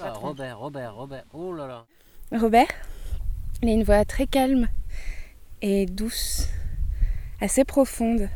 [0.00, 1.24] Ah, Robert, Robert, Robert.
[1.32, 1.86] Oh là là.
[2.32, 2.66] Robert,
[3.62, 4.68] il a une voix très calme
[5.62, 6.48] et douce,
[7.40, 8.28] assez profonde.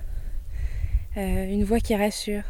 [1.17, 2.45] Euh, une voix qui rassure.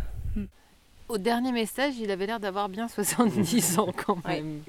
[1.08, 4.60] Au dernier message, il avait l'air d'avoir bien 70 ans quand même.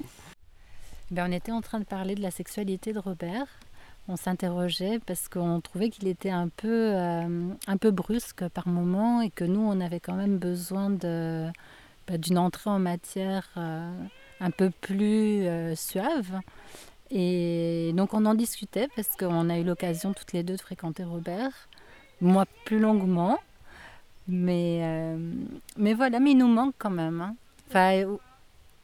[1.10, 3.46] Ben, on était en train de parler de la sexualité de Robert.
[4.08, 9.20] On s'interrogeait parce qu'on trouvait qu'il était un peu, euh, un peu brusque par moment
[9.20, 11.52] et que nous, on avait quand même besoin ben,
[12.08, 13.92] d'une entrée en matière euh,
[14.40, 16.40] un peu plus euh, suave.
[17.10, 21.02] Et donc on en discutait parce qu'on a eu l'occasion toutes les deux de fréquenter
[21.02, 21.68] Robert.
[22.20, 23.38] Moi plus longuement.
[24.28, 25.16] Mais,
[25.76, 27.20] mais voilà, mais il nous manque quand même.
[27.20, 27.34] hein.
[27.68, 28.04] Enfin,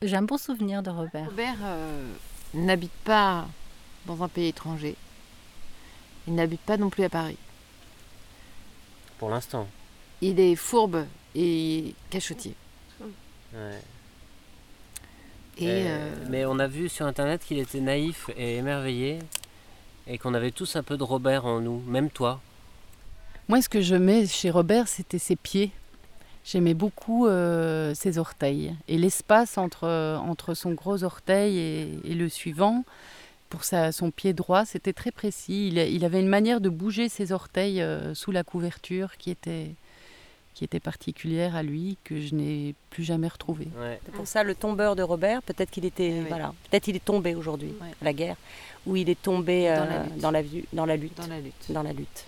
[0.03, 1.27] j'ai un bon souvenir de Robert.
[1.27, 2.13] Robert euh,
[2.55, 3.47] n'habite pas
[4.07, 4.97] dans un pays étranger.
[6.27, 7.39] Il n'habite pas non plus à Paris.
[9.19, 9.67] Pour l'instant.
[10.21, 12.55] Il est fourbe et cachotier.
[13.01, 13.81] Ouais.
[15.59, 19.19] Et Euh, euh, Mais on a vu sur internet qu'il était naïf et émerveillé
[20.07, 22.41] et qu'on avait tous un peu de Robert en nous, même toi.
[23.49, 25.71] Moi, ce que je mets chez Robert, c'était ses pieds.
[26.47, 32.15] J'aimais beaucoup euh, ses orteils et l'espace entre, euh, entre son gros orteil et, et
[32.15, 32.85] le suivant.
[33.51, 35.69] Pour sa, son pied droit, c'était très précis.
[35.69, 39.71] Il, avait une manière de bouger ses orteils euh, sous la couverture qui était,
[40.55, 43.69] qui était particulière à lui, que je n'ai plus jamais retrouvée.
[43.81, 44.01] Ouais.
[44.05, 46.27] C'est pour ça le tombeur de Robert, peut-être qu'il était, Eh oui.
[46.29, 47.89] voilà, peut-être il est tombé aujourd'hui, Ouais.
[48.01, 48.37] à la guerre,
[48.87, 50.19] ou il est tombé Dans euh, la lutte.
[50.19, 51.55] dans la, vu- dans la lutte, dans la lutte.
[51.71, 52.25] dans la lutte,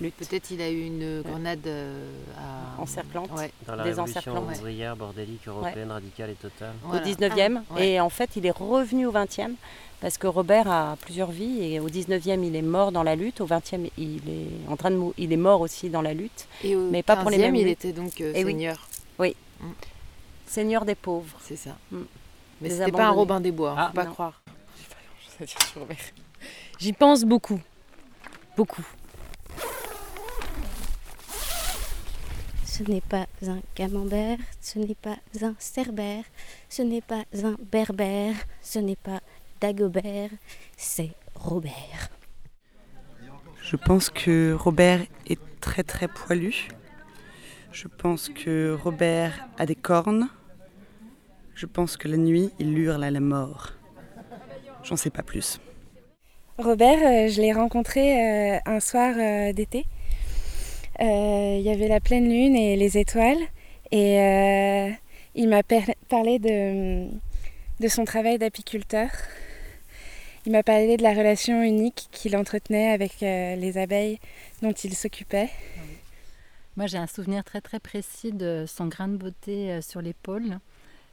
[0.00, 2.61] lutte Peut-être il a eu une grenade euh, à...
[2.78, 3.30] encerclante.
[3.36, 3.50] Ouais.
[3.66, 6.72] Dans la Des révolution ouvrière, bordélique, européenne, radicale et totale.
[6.82, 7.02] Voilà.
[7.02, 7.62] au 19e.
[7.70, 7.88] Ah, ouais.
[7.88, 9.52] Et en fait, il est revenu au 20e
[10.00, 11.62] parce que Robert a plusieurs vies.
[11.62, 13.40] Et au 19e, il est mort dans la lutte.
[13.40, 16.46] Au 20e, il est, en train de mou- il est mort aussi dans la lutte.
[16.64, 17.84] Et au Mais pas pour les 15e, mêmes il luttes.
[17.84, 18.50] était donc euh, Eh oui.
[18.52, 18.88] seigneur.
[20.46, 21.38] Seigneur des pauvres.
[21.40, 21.76] C'est ça.
[21.90, 21.98] Mm.
[22.60, 23.10] Mais Des c'était pas un.
[23.10, 24.12] Robin des Bois, Ah, faut pas non.
[24.12, 24.42] croire.
[26.78, 27.58] J'y pense beaucoup.
[28.56, 28.84] Beaucoup.
[32.84, 36.24] Ce n'est pas un camembert, ce n'est pas un cerbère,
[36.68, 39.20] ce n'est pas un berbère, ce n'est pas
[39.60, 40.30] Dagobert,
[40.76, 42.10] c'est Robert.
[43.62, 46.66] Je pense que Robert est très très poilu.
[47.70, 50.28] Je pense que Robert a des cornes.
[51.54, 53.74] Je pense que la nuit, il hurle à la mort.
[54.82, 55.60] J'en sais pas plus.
[56.58, 59.86] Robert, euh, je l'ai rencontré euh, un soir euh, d'été.
[61.02, 63.40] Euh, Il y avait la pleine lune et les étoiles.
[63.90, 64.90] Et euh,
[65.34, 65.62] il m'a
[66.08, 69.08] parlé de, son travail d'apiculteur.
[70.46, 74.18] Il m'a parlé de la relation unique qu'il entretenait avec euh, les abeilles
[74.60, 75.50] dont il s'occupait.
[76.76, 80.58] Moi, j'ai un souvenir très très précis de son grain de beauté sur l'épaule.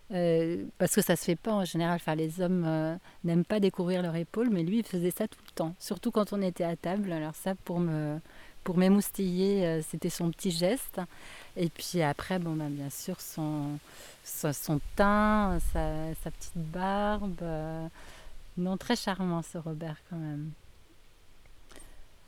[0.09, 1.95] Parce que ça se fait pas en général.
[1.95, 5.51] Enfin, les hommes n'aiment pas découvrir leur épaule, mais lui, il faisait ça tout le
[5.51, 5.75] temps.
[5.79, 7.11] Surtout quand on était à table.
[7.11, 8.19] Alors ça, pour me
[8.69, 11.01] pour m'émoustiller, euh, c'était son petit geste.
[11.57, 13.79] Et puis après, bon, bah, bien sûr, son,
[14.23, 17.41] son, teint, sa, sa petite barbe.
[17.41, 17.87] euh,
[18.59, 20.51] non, très charmant ce Robert quand même.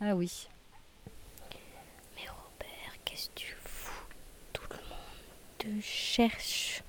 [0.00, 0.48] Ah oui.
[2.16, 4.04] Mais Robert, qu'est-ce que tu fous?
[4.52, 6.81] Tout le monde te cherche.